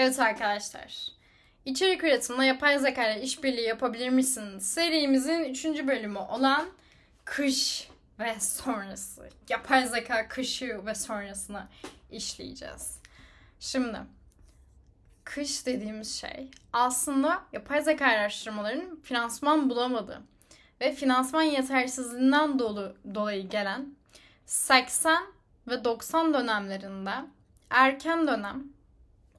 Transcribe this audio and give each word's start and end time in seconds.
Evet 0.00 0.20
arkadaşlar. 0.20 1.08
İçerik 1.64 2.04
üretiminde 2.04 2.44
yapay 2.44 2.78
zeka 2.78 3.10
ile 3.10 3.22
işbirliği 3.22 3.66
yapabilir 3.66 4.08
misin? 4.08 4.58
Serimizin 4.58 5.44
3. 5.44 5.64
bölümü 5.64 6.18
olan 6.18 6.68
kış 7.24 7.88
ve 8.18 8.40
sonrası. 8.40 9.28
Yapay 9.48 9.86
zeka 9.86 10.28
kışı 10.28 10.86
ve 10.86 10.94
sonrasını 10.94 11.66
işleyeceğiz. 12.10 12.98
Şimdi 13.60 13.98
kış 15.24 15.66
dediğimiz 15.66 16.20
şey 16.20 16.50
aslında 16.72 17.42
yapay 17.52 17.82
zeka 17.82 18.06
araştırmalarının 18.06 19.00
finansman 19.02 19.70
bulamadığı 19.70 20.22
ve 20.80 20.92
finansman 20.92 21.42
yetersizliğinden 21.42 22.58
dolu, 22.58 22.96
dolayı 23.14 23.48
gelen 23.48 23.94
80 24.46 25.22
ve 25.68 25.84
90 25.84 26.34
dönemlerinde 26.34 27.14
erken 27.70 28.26
dönem 28.26 28.77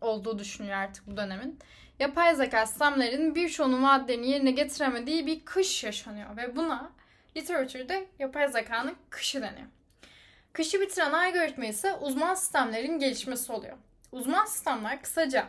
olduğu 0.02 0.40
düşünüyor 0.40 0.78
artık 0.78 1.08
bu 1.08 1.18
dönemin. 1.18 1.60
Yapay 2.00 2.36
zeka 2.36 2.66
sistemlerinin 2.66 3.36
birçoğunun 3.36 3.84
vaadlerini 3.84 4.30
yerine 4.30 4.52
getiremediği 4.52 5.26
bir 5.26 5.46
kış 5.46 5.84
yaşanıyor 5.84 6.38
ve 6.38 6.56
buna 6.56 6.92
literatürde 7.38 8.08
yapay 8.20 8.48
zekanın 8.48 8.96
kışı 9.10 9.42
deniyor. 9.42 9.68
Kışı 10.54 10.82
bitiren 10.82 11.14
algoritma 11.14 11.66
ise 11.66 11.94
uzman 11.94 12.36
sistemlerin 12.36 13.00
gelişmesi 13.00 13.52
oluyor. 13.52 13.78
Uzman 14.12 14.46
sistemler 14.46 15.02
kısaca 15.02 15.48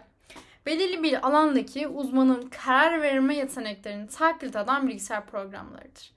belirli 0.66 1.02
bir 1.02 1.26
alandaki 1.26 1.88
uzmanın 1.88 2.48
karar 2.48 3.02
verme 3.02 3.36
yeteneklerini 3.36 4.08
taklit 4.08 4.56
eden 4.56 4.88
bilgisayar 4.88 5.26
programlarıdır. 5.26 6.12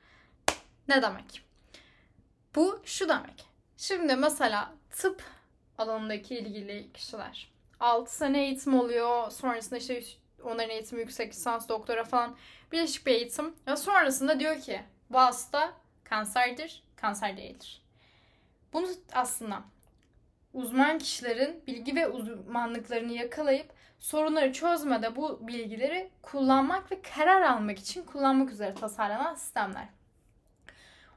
Ne 0.87 1.01
demek? 1.01 1.43
Bu 2.55 2.81
şu 2.85 3.09
demek. 3.09 3.45
Şimdi 3.77 4.15
mesela 4.15 4.73
tıp 4.89 5.23
alanındaki 5.77 6.35
ilgili 6.35 6.93
kişiler 6.93 7.52
6 7.83 8.15
sene 8.15 8.43
eğitim 8.43 8.79
oluyor. 8.79 9.31
Sonrasında 9.31 9.77
işte 9.77 10.03
onların 10.43 10.69
eğitimi 10.69 11.01
yüksek 11.01 11.33
lisans, 11.33 11.69
doktora 11.69 12.03
falan 12.03 12.35
birleşik 12.71 13.05
bir 13.05 13.11
eğitim. 13.11 13.55
Ve 13.67 13.75
sonrasında 13.75 14.39
diyor 14.39 14.61
ki 14.61 14.81
bu 15.09 15.17
hasta 15.17 15.73
kanserdir, 16.03 16.83
kanser 16.95 17.37
değildir. 17.37 17.81
Bunu 18.73 18.87
aslında 19.13 19.61
uzman 20.53 20.97
kişilerin 20.97 21.63
bilgi 21.67 21.95
ve 21.95 22.07
uzmanlıklarını 22.07 23.11
yakalayıp 23.11 23.73
sorunları 23.99 24.53
çözmede 24.53 25.15
bu 25.15 25.47
bilgileri 25.47 26.11
kullanmak 26.21 26.91
ve 26.91 27.01
karar 27.01 27.41
almak 27.41 27.79
için 27.79 28.03
kullanmak 28.03 28.51
üzere 28.51 28.73
tasarlanan 28.73 29.35
sistemler. 29.35 29.87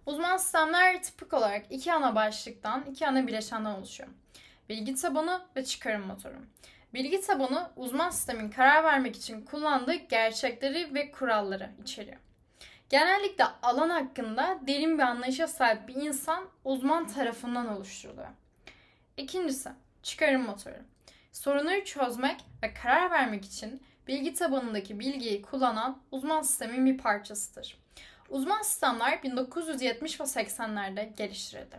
Uzman 0.06 0.36
sistemler 0.36 1.02
tipik 1.02 1.32
olarak 1.32 1.66
iki 1.70 1.92
ana 1.92 2.14
başlıktan, 2.14 2.84
iki 2.90 3.06
ana 3.06 3.26
bileşenden 3.26 3.74
oluşuyor. 3.74 4.10
Bilgi 4.68 4.94
tabanı 4.94 5.42
ve 5.56 5.64
çıkarım 5.64 6.06
motoru. 6.06 6.36
Bilgi 6.94 7.20
tabanı 7.20 7.70
uzman 7.76 8.10
sistemin 8.10 8.50
karar 8.50 8.84
vermek 8.84 9.16
için 9.16 9.42
kullandığı 9.44 9.94
gerçekleri 9.94 10.94
ve 10.94 11.10
kuralları 11.10 11.70
içeriyor. 11.82 12.16
Genellikle 12.88 13.44
alan 13.62 13.90
hakkında 13.90 14.58
derin 14.66 14.98
bir 14.98 15.02
anlayışa 15.02 15.46
sahip 15.46 15.88
bir 15.88 15.94
insan 15.94 16.48
uzman 16.64 17.06
tarafından 17.06 17.76
oluşturuluyor. 17.76 18.28
İkincisi, 19.16 19.70
çıkarım 20.02 20.42
motoru. 20.42 20.76
Sorunları 21.32 21.84
çözmek 21.84 22.40
ve 22.62 22.74
karar 22.74 23.10
vermek 23.10 23.44
için 23.44 23.82
bilgi 24.08 24.34
tabanındaki 24.34 25.00
bilgiyi 25.00 25.42
kullanan 25.42 26.02
uzman 26.10 26.42
sistemin 26.42 26.86
bir 26.86 26.98
parçasıdır. 26.98 27.78
Uzman 28.28 28.62
sistemler 28.62 29.22
1970 29.22 30.20
ve 30.20 30.24
80'lerde 30.24 31.16
geliştirildi. 31.16 31.76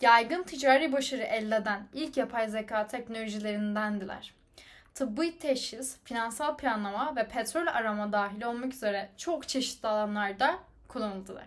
Yaygın 0.00 0.42
ticari 0.42 0.92
başarı 0.92 1.22
elde 1.22 1.56
eden 1.56 1.88
ilk 1.92 2.16
yapay 2.16 2.48
zeka 2.48 2.86
teknolojilerindendiler. 2.86 4.34
Tıbbi 4.94 5.38
teşhis, 5.38 5.96
finansal 6.04 6.56
planlama 6.56 7.16
ve 7.16 7.28
petrol 7.28 7.66
arama 7.66 8.12
dahil 8.12 8.42
olmak 8.42 8.74
üzere 8.74 9.08
çok 9.16 9.48
çeşitli 9.48 9.88
alanlarda 9.88 10.58
kullanıldılar. 10.88 11.46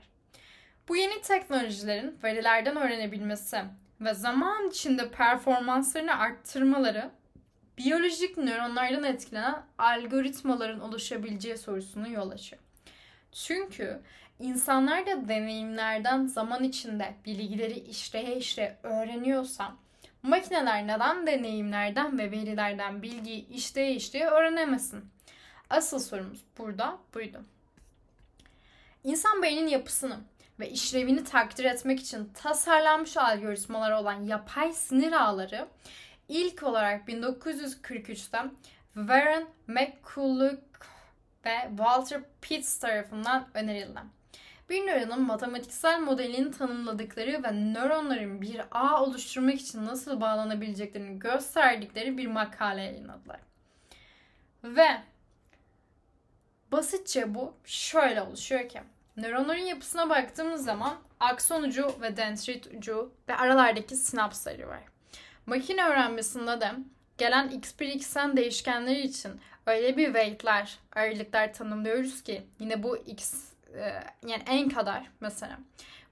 Bu 0.88 0.96
yeni 0.96 1.22
teknolojilerin 1.22 2.20
verilerden 2.24 2.78
öğrenebilmesi 2.78 3.58
ve 4.02 4.14
zaman 4.14 4.70
içinde 4.70 5.10
performanslarını 5.10 6.20
arttırmaları 6.20 7.12
biyolojik 7.78 8.38
nöronlardan 8.38 9.04
etkilenen 9.04 9.64
algoritmaların 9.78 10.80
oluşabileceği 10.80 11.58
sorusunu 11.58 12.10
yol 12.10 12.32
açıyor. 12.32 12.62
Çünkü 13.32 14.02
insanlar 14.42 15.06
da 15.06 15.28
deneyimlerden 15.28 16.26
zaman 16.26 16.64
içinde 16.64 17.16
bilgileri 17.26 17.80
işleye 17.80 18.36
işleye 18.36 18.78
öğreniyorsa 18.84 19.76
makineler 20.24 20.88
neden 20.88 21.28
deneyimlerden 21.28 22.20
ve 22.20 22.32
verilerden 22.32 23.02
bilgiyi 23.02 23.48
işleye 23.48 23.96
işleye 23.96 24.28
öğrenemesin? 24.28 25.06
Asıl 25.70 26.00
sorumuz 26.00 26.46
burada 26.58 26.98
buydu. 27.14 27.46
İnsan 29.04 29.42
beyninin 29.42 29.68
yapısını 29.68 30.20
ve 30.60 30.70
işlevini 30.70 31.24
takdir 31.24 31.66
etmek 31.66 32.00
için 32.00 32.32
tasarlanmış 32.34 33.18
algoritmalar 33.18 33.92
olan 33.92 34.24
yapay 34.24 34.74
sinir 34.74 35.12
ağları 35.12 35.68
ilk 36.28 36.64
olarak 36.64 37.08
1943'te 37.10 38.52
Warren 38.94 39.48
McCulloch 39.68 40.60
ve 41.46 41.56
Walter 41.70 42.22
Pitts 42.42 42.80
tarafından 42.80 43.48
önerildi. 43.54 44.00
Bir 44.72 44.88
nöronun 44.88 45.22
matematiksel 45.22 46.00
modelini 46.00 46.52
tanımladıkları 46.52 47.44
ve 47.44 47.52
nöronların 47.74 48.42
bir 48.42 48.62
ağ 48.72 49.04
oluşturmak 49.04 49.56
için 49.56 49.86
nasıl 49.86 50.22
bağlanabileceklerini 50.22 51.20
gösterdikleri 51.20 52.18
bir 52.18 52.28
makale 52.28 52.82
yayınladılar. 52.82 53.40
Ve 54.64 54.88
basitçe 56.72 57.36
bu 57.36 57.54
şöyle 57.66 58.22
oluşuyor 58.22 58.70
ki 58.70 58.82
nöronların 59.18 59.60
yapısına 59.60 60.10
baktığımız 60.10 60.64
zaman 60.64 60.96
akson 61.20 61.64
ucu 61.64 61.96
ve 62.02 62.18
dendrit 62.18 62.68
ucu 62.68 63.14
ve 63.30 63.36
aralardaki 63.36 63.96
sinapsları 63.96 64.68
var. 64.68 64.84
Makine 65.46 65.86
öğrenmesinde 65.86 66.62
de 66.62 66.72
gelen 67.18 67.50
x1 67.50 67.86
x'en 67.86 68.38
değişkenleri 68.38 69.02
için 69.02 69.32
öyle 69.66 69.98
bir 69.98 70.06
weight'ler, 70.06 70.80
ağırlıklar 70.96 71.54
tanımlıyoruz 71.54 72.24
ki 72.24 72.44
yine 72.60 72.84
bu 72.84 72.98
x 72.98 73.51
yani 74.28 74.44
en 74.48 74.70
kadar 74.70 75.12
mesela. 75.20 75.60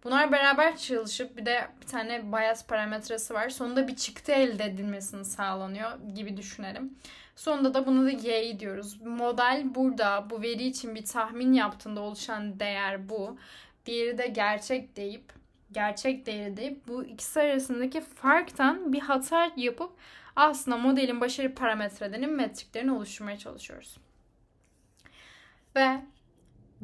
Bunlar 0.03 0.31
beraber 0.31 0.77
çalışıp 0.77 1.37
bir 1.37 1.45
de 1.45 1.67
bir 1.81 1.87
tane 1.87 2.31
bias 2.31 2.67
parametresi 2.67 3.33
var. 3.33 3.49
Sonunda 3.49 3.87
bir 3.87 3.95
çıktı 3.95 4.31
elde 4.31 4.63
edilmesini 4.63 5.25
sağlanıyor 5.25 5.91
gibi 6.15 6.37
düşünelim. 6.37 6.97
Sonunda 7.35 7.73
da 7.73 7.85
bunu 7.85 8.05
da 8.05 8.09
y 8.09 8.59
diyoruz. 8.59 9.01
Model 9.01 9.75
burada 9.75 10.29
bu 10.29 10.41
veri 10.41 10.63
için 10.63 10.95
bir 10.95 11.05
tahmin 11.05 11.53
yaptığında 11.53 12.01
oluşan 12.01 12.59
değer 12.59 13.09
bu. 13.09 13.37
Diğeri 13.85 14.17
de 14.17 14.27
gerçek 14.27 14.95
deyip 14.95 15.33
gerçek 15.71 16.25
değeri 16.25 16.57
deyip 16.57 16.87
bu 16.87 17.03
ikisi 17.03 17.41
arasındaki 17.41 18.01
farktan 18.01 18.93
bir 18.93 18.99
hata 18.99 19.51
yapıp 19.55 19.91
aslında 20.35 20.77
modelin 20.77 21.21
başarı 21.21 21.55
parametrelerinin 21.55 22.31
metriklerini 22.31 22.91
oluşturmaya 22.91 23.37
çalışıyoruz. 23.37 23.97
Ve 25.75 26.01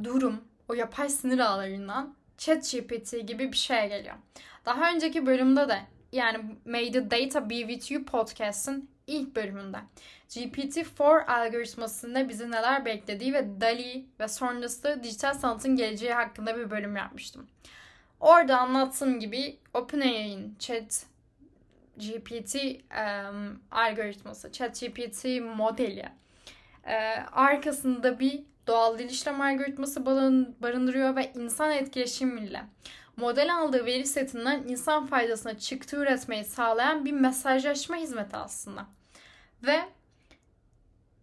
durum 0.03 0.41
o 0.69 0.73
yapay 0.73 1.09
sinir 1.09 1.39
ağlarından 1.39 2.15
ChatGPT 2.37 3.27
gibi 3.27 3.51
bir 3.51 3.57
şey 3.57 3.89
geliyor. 3.89 4.15
Daha 4.65 4.91
önceki 4.91 5.25
bölümde 5.25 5.69
de 5.69 5.81
yani 6.11 6.57
May 6.65 6.91
the 6.91 7.11
Data 7.11 7.49
Be 7.49 7.55
With 7.55 7.91
You 7.91 8.05
podcast'ın 8.05 8.89
ilk 9.07 9.35
bölümünde 9.35 9.77
GPT-4 10.29 11.25
algoritmasında 11.25 12.29
bizi 12.29 12.51
neler 12.51 12.85
beklediği 12.85 13.33
ve 13.33 13.61
DALI 13.61 14.05
ve 14.19 14.27
sonrası 14.27 14.99
dijital 15.03 15.33
sanatın 15.33 15.75
geleceği 15.75 16.13
hakkında 16.13 16.57
bir 16.57 16.71
bölüm 16.71 16.95
yapmıştım. 16.95 17.47
Orada 18.19 18.59
anlattığım 18.59 19.19
gibi 19.19 19.57
OpenAI'nin 19.73 20.55
Chat 20.59 21.05
GPT 21.97 22.55
um, 22.55 23.59
algoritması, 23.71 24.51
Chat 24.51 24.81
GPT 24.81 25.25
modeli 25.55 26.05
e, 26.85 26.95
arkasında 27.31 28.19
bir 28.19 28.43
doğal 28.67 28.97
dil 28.97 29.09
işlem 29.09 29.41
algoritması 29.41 30.05
barındırıyor 30.61 31.15
ve 31.15 31.31
insan 31.35 31.71
etkileşimiyle 31.71 32.63
model 33.17 33.55
aldığı 33.55 33.85
veri 33.85 34.05
setinden 34.05 34.63
insan 34.67 35.05
faydasına 35.05 35.57
çıktı 35.57 35.97
üretmeyi 35.97 36.45
sağlayan 36.45 37.05
bir 37.05 37.11
mesajlaşma 37.11 37.95
hizmeti 37.95 38.37
aslında. 38.37 38.85
Ve 39.63 39.79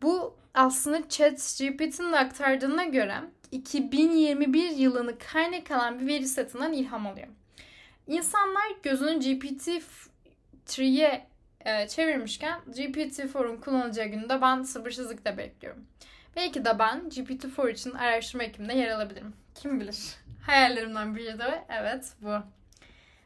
bu 0.03 0.37
aslında 0.55 1.09
ChatGPT'nin 1.09 2.13
aktardığına 2.13 2.85
göre 2.85 3.15
2021 3.51 4.71
yılını 4.71 5.19
kaynak 5.19 5.71
alan 5.71 6.01
bir 6.01 6.07
veri 6.07 6.27
setinden 6.27 6.73
ilham 6.73 7.07
alıyor. 7.07 7.29
İnsanlar 8.07 8.73
gözünü 8.83 9.11
GPT-3'ye 9.11 11.27
e, 11.65 11.89
çevirmişken 11.89 12.61
GPT-4'un 12.69 13.57
kullanılacağı 13.57 14.07
günde 14.07 14.43
ben 14.43 14.63
sabırsızlıkla 14.63 15.39
bekliyorum. 15.39 15.87
Belki 16.37 16.65
de 16.65 16.79
ben 16.79 17.01
GPT-4 17.01 17.73
için 17.73 17.91
araştırma 17.91 18.45
ekibinde 18.45 18.75
yer 18.75 18.89
alabilirim. 18.89 19.35
Kim 19.55 19.81
bilir. 19.81 20.17
Hayallerimden 20.47 21.17
biri 21.17 21.39
de 21.39 21.65
evet 21.69 22.13
bu. 22.21 22.39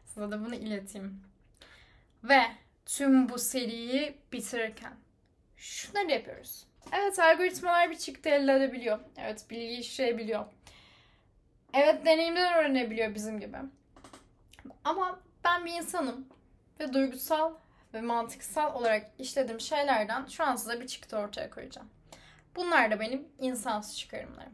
Size 0.05 0.31
de 0.31 0.41
bunu 0.41 0.55
ileteyim. 0.55 1.21
Ve 2.25 2.43
tüm 2.87 3.29
bu 3.29 3.39
seriyi 3.39 4.19
bitirirken 4.33 4.93
şunları 5.57 6.11
yapıyoruz. 6.11 6.67
Evet 6.93 7.19
algoritmalar 7.19 7.91
bir 7.91 7.99
çıktı 7.99 8.29
elde 8.29 8.53
edebiliyor. 8.53 8.99
Evet 9.17 9.47
bilgi 9.51 9.75
işleyebiliyor. 9.75 10.45
Evet 11.75 12.07
deneyimden 12.07 12.55
öğrenebiliyor 12.55 13.15
bizim 13.15 13.41
gibi. 13.41 13.57
Ama 14.85 15.21
ben 15.45 15.65
bir 15.65 15.73
insanım 15.73 16.29
ve 16.81 16.93
duygusal 16.93 17.55
ve 17.95 18.01
mantıksal 18.01 18.75
olarak 18.75 19.11
işlediğim 19.19 19.61
şeylerden 19.61 20.27
şu 20.27 20.45
an 20.45 20.57
size 20.57 20.81
bir 20.81 20.87
çıktı 20.87 21.17
ortaya 21.17 21.51
koyacağım. 21.51 21.89
Bunlar 22.57 22.91
da 22.91 23.01
benim 23.01 23.29
insansız 23.39 23.99
çıkarımlarım. 23.99 24.53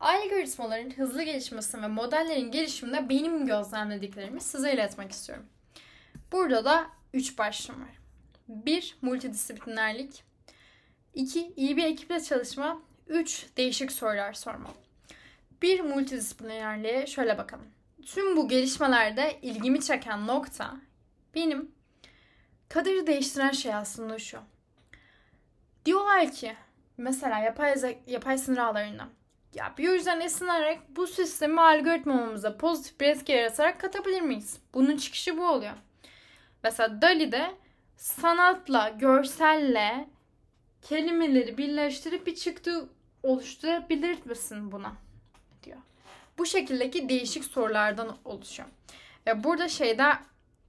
Algoritmaların 0.00 0.90
hızlı 0.90 1.22
gelişmesi 1.22 1.82
ve 1.82 1.88
modellerin 1.88 2.50
gelişiminde 2.50 3.08
benim 3.08 3.46
gözlemlediklerimi 3.46 4.40
size 4.40 4.72
iletmek 4.72 5.12
istiyorum. 5.12 5.46
Burada 6.32 6.64
da 6.64 6.86
3 7.12 7.38
başlığım 7.38 7.80
var. 7.80 7.98
1. 8.48 8.96
Multidisiplinerlik 9.02 10.24
2. 11.14 11.52
iyi 11.56 11.76
bir 11.76 11.84
ekiple 11.84 12.20
çalışma 12.20 12.82
3. 13.06 13.46
Değişik 13.56 13.92
sorular 13.92 14.32
sorma. 14.32 14.70
Bir 15.62 15.80
multidisiplinerliğe 15.80 17.06
şöyle 17.06 17.38
bakalım. 17.38 17.66
Tüm 18.06 18.36
bu 18.36 18.48
gelişmelerde 18.48 19.38
ilgimi 19.42 19.80
çeken 19.80 20.26
nokta 20.26 20.76
benim 21.34 21.70
kaderi 22.68 23.06
değiştiren 23.06 23.50
şey 23.50 23.74
aslında 23.74 24.18
şu. 24.18 24.38
Diyorlar 25.84 26.32
ki 26.32 26.56
mesela 26.96 27.38
yapay, 27.38 27.74
yapay 28.06 28.38
sinir 28.38 28.58
ağlarından 28.58 29.08
ya 29.54 29.74
biyolojiden 29.78 30.20
esinlenerek 30.20 30.80
bu 30.96 31.06
sistemi 31.06 31.60
algoritmamıza 31.60 32.56
pozitif 32.56 33.00
bir 33.00 33.06
etki 33.06 33.32
yaratarak 33.32 33.80
katabilir 33.80 34.20
miyiz? 34.20 34.58
Bunun 34.74 34.96
çıkışı 34.96 35.38
bu 35.38 35.48
oluyor. 35.48 35.74
Mesela 36.62 37.02
DALI'de 37.02 37.54
sanatla, 37.96 38.88
görselle 38.88 40.08
kelimeleri 40.82 41.58
birleştirip 41.58 42.26
bir 42.26 42.34
çıktı 42.34 42.88
oluşturabilir 43.22 44.26
misin 44.26 44.72
buna? 44.72 44.92
diyor. 45.62 45.78
Bu 46.38 46.46
şekildeki 46.46 47.08
değişik 47.08 47.44
sorulardan 47.44 48.16
oluşuyor. 48.24 48.68
Ve 49.26 49.44
burada 49.44 49.68
şeyde 49.68 50.12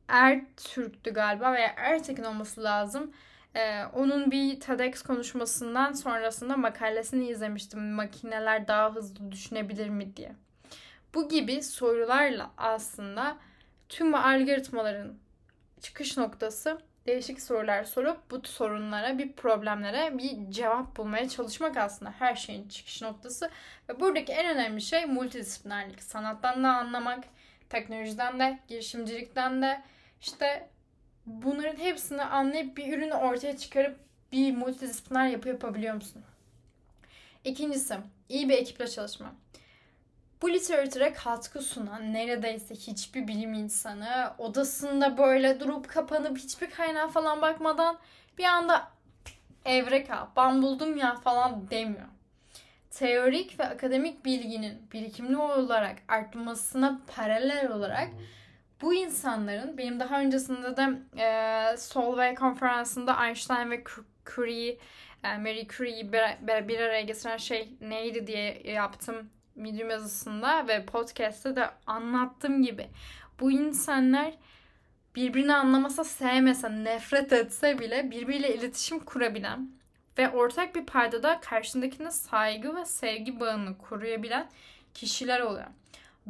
Ertürk'tü 0.07 1.13
galiba 1.13 1.53
veya 1.53 1.73
Ertekin 1.77 2.23
olması 2.23 2.63
lazım. 2.63 3.13
Ee, 3.55 3.83
onun 3.93 4.31
bir 4.31 4.59
TEDx 4.59 5.01
konuşmasından 5.01 5.91
sonrasında 5.91 6.57
makalesini 6.57 7.29
izlemiştim. 7.29 7.91
Makineler 7.91 8.67
daha 8.67 8.95
hızlı 8.95 9.31
düşünebilir 9.31 9.89
mi 9.89 10.15
diye. 10.15 10.31
Bu 11.13 11.29
gibi 11.29 11.63
sorularla 11.63 12.51
aslında 12.57 13.37
tüm 13.89 14.15
algoritmaların 14.15 15.17
çıkış 15.81 16.17
noktası 16.17 16.79
değişik 17.07 17.41
sorular 17.41 17.83
sorup 17.83 18.31
bu 18.31 18.41
sorunlara, 18.47 19.17
bir 19.17 19.33
problemlere 19.33 20.17
bir 20.17 20.51
cevap 20.51 20.97
bulmaya 20.97 21.29
çalışmak 21.29 21.77
aslında 21.77 22.13
her 22.19 22.35
şeyin 22.35 22.67
çıkış 22.67 23.01
noktası. 23.01 23.49
Ve 23.89 23.99
buradaki 23.99 24.33
en 24.33 24.55
önemli 24.55 24.81
şey 24.81 25.05
multidisiplinerlik. 25.05 26.03
Sanattan 26.03 26.63
da 26.63 26.69
anlamak, 26.69 27.23
teknolojiden 27.69 28.39
de, 28.39 28.59
girişimcilikten 28.67 29.61
de 29.61 29.81
işte 30.21 30.69
bunların 31.25 31.77
hepsini 31.77 32.23
anlayıp 32.23 32.77
bir 32.77 32.97
ürünü 32.97 33.13
ortaya 33.13 33.57
çıkarıp 33.57 33.99
bir 34.31 34.55
multidisipliner 34.55 35.27
yapı 35.27 35.47
yapabiliyor 35.49 35.95
musun? 35.95 36.23
İkincisi, 37.43 37.97
iyi 38.29 38.49
bir 38.49 38.57
ekiple 38.57 38.87
çalışma. 38.87 39.33
Bu 40.41 40.53
literatüre 40.53 41.13
katkı 41.13 41.61
sunan 41.61 42.13
neredeyse 42.13 42.75
hiçbir 42.75 43.27
bilim 43.27 43.53
insanı 43.53 44.33
odasında 44.37 45.17
böyle 45.17 45.59
durup 45.59 45.89
kapanıp 45.89 46.37
hiçbir 46.37 46.69
kaynağa 46.69 47.07
falan 47.07 47.41
bakmadan 47.41 47.99
bir 48.37 48.43
anda 48.43 48.87
evreka 49.65 50.31
ben 50.37 50.61
buldum 50.61 50.97
ya 50.97 51.15
falan 51.15 51.69
demiyor. 51.69 52.07
Teorik 52.91 53.59
ve 53.59 53.63
akademik 53.63 54.25
bilginin 54.25 54.87
birikimli 54.93 55.37
olarak 55.37 55.97
artmasına 56.07 57.01
paralel 57.15 57.71
olarak 57.71 58.09
bu 58.83 58.93
insanların 58.93 59.77
benim 59.77 59.99
daha 59.99 60.19
öncesinde 60.19 60.77
de 60.77 60.99
e, 61.21 61.77
Solvay 61.77 62.35
konferansında 62.35 63.25
Einstein 63.25 63.71
ve 63.71 63.83
Curie, 64.35 64.77
e, 65.23 65.37
Marie 65.37 65.67
Curie'yi 65.67 66.13
bir, 66.13 66.67
bir 66.67 66.79
araya 66.79 67.01
getiren 67.01 67.37
şey 67.37 67.77
neydi 67.81 68.27
diye 68.27 68.61
yaptım 68.65 69.29
Medium 69.55 69.89
yazısında 69.89 70.67
ve 70.67 70.85
podcast'te 70.85 71.55
de 71.55 71.69
anlattığım 71.87 72.63
gibi 72.63 72.87
bu 73.39 73.51
insanlar 73.51 74.33
birbirini 75.15 75.53
anlamasa, 75.53 76.03
sevmese, 76.03 76.83
nefret 76.83 77.33
etse 77.33 77.79
bile 77.79 78.11
birbiriyle 78.11 78.55
iletişim 78.55 78.99
kurabilen 78.99 79.69
ve 80.17 80.29
ortak 80.29 80.75
bir 80.75 80.85
paydada 80.85 81.39
karşındakine 81.41 82.11
saygı 82.11 82.75
ve 82.75 82.85
sevgi 82.85 83.39
bağını 83.39 83.77
koruyabilen 83.77 84.49
kişiler 84.93 85.39
oluyor. 85.39 85.67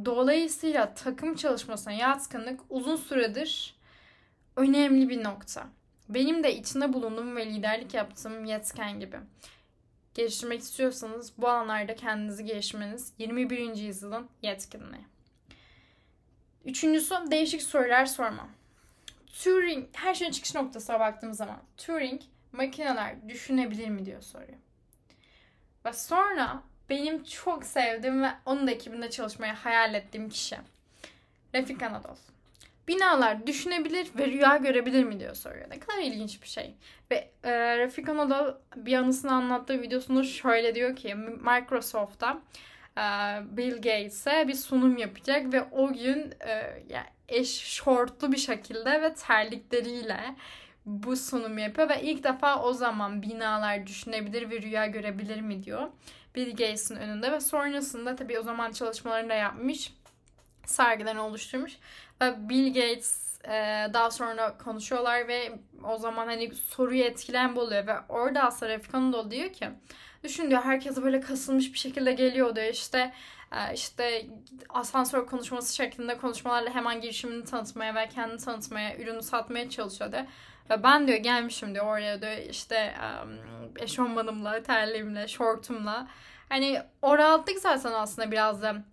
Dolayısıyla 0.06 0.94
takım 0.94 1.36
çalışmasına 1.36 1.94
yatkınlık 1.94 2.60
uzun 2.70 2.96
süredir 2.96 3.76
önemli 4.56 5.10
bir 5.10 5.24
nokta. 5.24 5.68
Benim 6.10 6.44
de 6.44 6.56
içinde 6.56 6.94
bulunduğum 6.94 7.36
ve 7.36 7.46
liderlik 7.46 7.94
yaptığım 7.94 8.46
yetken 8.46 9.00
gibi. 9.00 9.18
Geliştirmek 10.14 10.60
istiyorsanız 10.60 11.34
bu 11.38 11.50
alanlarda 11.50 11.96
kendinizi 11.96 12.46
geliştirmeniz 12.46 13.14
21. 13.18 13.76
yüzyılın 13.76 14.30
yetkinliği. 14.42 15.06
Üçüncüsü 16.66 17.16
değişik 17.32 17.62
sorular 17.62 18.06
sorma. 18.06 18.50
Turing, 19.44 19.86
her 19.94 20.14
şeyin 20.14 20.32
çıkış 20.32 20.56
noktasına 20.56 21.00
baktığım 21.00 21.34
zaman 21.34 21.60
Turing 21.78 22.22
makineler 22.52 23.30
düşünebilir 23.30 23.90
mi 23.90 24.06
diyor 24.06 24.22
soruyor. 24.22 24.58
Ve 25.86 25.94
sonra 25.94 26.64
benim 26.90 27.24
çok 27.24 27.66
sevdiğim 27.66 28.24
ve 28.24 28.30
onun 28.46 28.68
da 28.68 28.72
ekibinde 28.72 29.10
çalışmayı 29.10 29.54
hayal 29.54 29.94
ettiğim 29.94 30.30
kişi. 30.30 30.58
Refik 31.56 31.84
Anadol. 31.84 32.16
Binalar 32.88 33.48
düşünebilir 33.48 34.08
ve 34.18 34.28
rüya 34.28 34.58
görebilir 34.58 35.04
mi 35.04 35.20
diyor 35.20 35.36
soruyor. 35.36 35.70
Ne 35.70 35.80
kadar 35.80 36.02
ilginç 36.02 36.42
bir 36.42 36.48
şey. 36.48 36.74
Ve 37.12 37.30
e, 37.44 37.78
Refik 37.78 38.10
Anadol 38.10 38.54
bir 38.76 38.94
anısını 38.94 39.34
anlattığı 39.34 39.82
videosunda 39.82 40.24
şöyle 40.24 40.76
diyor 40.76 40.96
ki 40.96 41.16
Microsoft'ta 41.16 42.42
e, 42.98 43.02
Bill 43.58 43.76
Gates'e 43.76 44.48
bir 44.48 44.54
sunum 44.54 44.98
yapacak 44.98 45.54
ve 45.54 45.64
o 45.64 45.94
gün 45.94 46.34
e, 46.40 46.84
yani 46.90 47.08
eş 47.30 47.64
şortlu 47.64 48.32
bir 48.32 48.38
şekilde 48.38 49.02
ve 49.02 49.14
terlikleriyle 49.14 50.36
bu 50.86 51.16
sunumu 51.16 51.60
yapıyor 51.60 51.90
ve 51.90 52.02
ilk 52.02 52.24
defa 52.24 52.64
o 52.64 52.74
zaman 52.74 53.22
binalar 53.22 53.88
düşünebilir 53.88 54.50
ve 54.50 54.62
rüya 54.62 54.86
görebilir 54.86 55.42
mi 55.42 55.64
diyor. 55.64 55.90
Bill 56.36 56.50
Gates'in 56.50 56.96
önünde 56.96 57.32
ve 57.32 57.40
sonrasında 57.40 58.16
tabii 58.16 58.40
o 58.40 58.44
zaman 58.44 58.72
çalışmalarını 58.72 59.30
da 59.30 59.34
yapmış. 59.34 59.94
Sergilerini 60.66 61.20
oluşturmuş. 61.20 61.78
Ve 62.22 62.50
Bill 62.50 62.68
Gates 62.68 63.40
e, 63.48 63.88
daha 63.94 64.12
sonra 64.12 64.58
konuşuyorlar 64.58 65.28
ve 65.28 65.60
o 65.84 65.98
zaman 65.98 66.28
hani 66.28 66.56
soruyu 66.56 67.04
etkilen 67.04 67.56
bu 67.56 67.62
oluyor 67.62 67.88
ve 67.88 67.96
orada 68.10 68.42
aslında 68.42 68.72
Refik 68.72 68.96
Anadolu 68.96 69.32
diyor 69.32 69.54
ki 69.54 69.70
düşün 70.24 70.50
diyor 70.50 70.62
herkes 70.62 70.98
böyle 70.98 71.22
kasılmış 71.22 71.74
bir 71.74 71.78
şekilde 71.78 72.14
geliyor 72.14 72.56
diyor 72.56 72.68
işte 72.68 73.14
işte 73.74 74.28
asansör 74.70 75.26
konuşması 75.26 75.76
şeklinde 75.76 76.18
konuşmalarla 76.18 76.76
hemen 76.76 77.02
girişimini 77.02 77.46
tanıtmaya 77.46 77.96
ve 77.96 78.10
kendini 78.10 78.38
tanıtmaya, 78.38 78.98
ürünü 78.98 79.24
satmaya 79.24 79.70
çalışıyor 79.70 80.12
diyor. 80.12 80.26
Ve 80.70 80.84
ben 80.84 81.08
diyor 81.08 81.18
gelmişim 81.18 81.74
diyor 81.74 81.86
oraya 81.86 82.22
diyor 82.22 82.38
işte 82.38 82.94
um, 83.24 83.40
eşofmanımla, 83.80 84.64
terliğimle, 84.64 85.28
şortumla. 85.28 86.08
Hani 86.50 86.82
o 87.02 87.18
rahatlık 87.18 87.60
zaten 87.60 87.92
aslında 87.92 88.32
biraz 88.32 88.62
da 88.62 88.84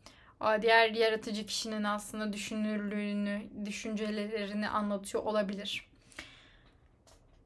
diğer 0.62 0.90
yaratıcı 0.90 1.46
kişinin 1.46 1.84
aslında 1.84 2.32
düşünürlüğünü, 2.32 3.42
düşüncelerini 3.66 4.68
anlatıyor 4.68 5.24
olabilir. 5.24 5.88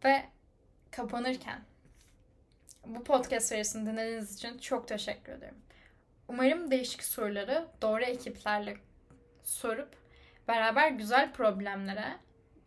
Ve 0.04 0.25
kapanırken 0.90 1.61
bu 2.87 3.04
podcast 3.04 3.47
serisini 3.47 3.87
dinlediğiniz 3.87 4.35
için 4.35 4.59
çok 4.59 4.88
teşekkür 4.88 5.33
ederim. 5.33 5.64
Umarım 6.28 6.70
değişik 6.70 7.04
soruları 7.04 7.66
doğru 7.82 8.02
ekiplerle 8.02 8.76
sorup 9.42 9.88
beraber 10.48 10.90
güzel 10.90 11.32
problemlere 11.32 12.16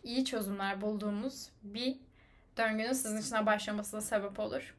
iyi 0.03 0.25
çözümler 0.25 0.81
bulduğumuz 0.81 1.49
bir 1.63 1.97
döngünün 2.57 2.93
sizin 2.93 3.21
için 3.21 3.45
başlamasına 3.45 4.01
sebep 4.01 4.39
olur. 4.39 4.75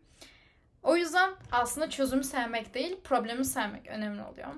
O 0.83 0.97
yüzden 0.97 1.31
aslında 1.53 1.91
çözümü 1.91 2.25
sevmek 2.25 2.75
değil, 2.75 2.97
problemi 3.05 3.45
sevmek 3.45 3.87
önemli 3.87 4.23
oluyor. 4.23 4.49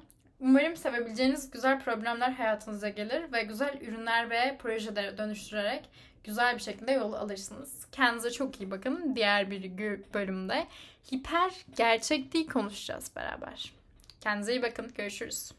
Umarım 0.41 0.77
sevebileceğiniz 0.77 1.51
güzel 1.51 1.81
problemler 1.81 2.31
hayatınıza 2.31 2.89
gelir 2.89 3.33
ve 3.33 3.43
güzel 3.43 3.79
ürünler 3.81 4.31
ve 4.31 4.57
projelere 4.59 5.19
dönüştürerek 5.19 5.91
güzel 6.25 6.55
bir 6.55 6.63
şekilde 6.63 6.93
yol 6.93 7.13
alırsınız. 7.13 7.87
Kendinize 7.93 8.31
çok 8.31 8.61
iyi 8.61 8.71
bakın. 8.71 9.17
Diğer 9.17 9.51
bir 9.51 9.63
bölümde 10.15 10.67
hiper 11.13 11.53
gerçekliği 11.77 12.47
konuşacağız 12.47 13.17
beraber. 13.17 13.80
Kendinize 14.21 14.53
iyi 14.53 14.63
bakın. 14.63 14.93
Görüşürüz. 14.95 15.53